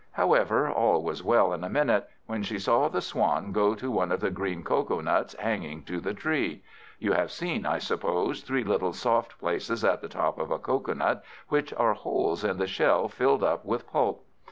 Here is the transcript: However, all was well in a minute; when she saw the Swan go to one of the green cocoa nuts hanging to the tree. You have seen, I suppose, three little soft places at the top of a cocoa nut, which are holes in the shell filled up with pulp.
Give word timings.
However, 0.13 0.67
all 0.67 1.03
was 1.03 1.21
well 1.23 1.53
in 1.53 1.63
a 1.63 1.69
minute; 1.69 2.09
when 2.25 2.41
she 2.41 2.57
saw 2.57 2.87
the 2.89 3.01
Swan 3.03 3.51
go 3.51 3.75
to 3.75 3.91
one 3.91 4.11
of 4.11 4.19
the 4.19 4.31
green 4.31 4.63
cocoa 4.63 4.99
nuts 4.99 5.35
hanging 5.37 5.83
to 5.83 5.99
the 5.99 6.11
tree. 6.11 6.63
You 6.97 7.11
have 7.13 7.29
seen, 7.31 7.67
I 7.67 7.77
suppose, 7.77 8.41
three 8.41 8.63
little 8.63 8.93
soft 8.93 9.37
places 9.37 9.83
at 9.85 10.01
the 10.01 10.09
top 10.09 10.39
of 10.39 10.49
a 10.49 10.57
cocoa 10.57 10.95
nut, 10.95 11.23
which 11.49 11.71
are 11.75 11.93
holes 11.93 12.43
in 12.43 12.57
the 12.57 12.65
shell 12.65 13.09
filled 13.09 13.43
up 13.43 13.63
with 13.63 13.85
pulp. 13.91 14.25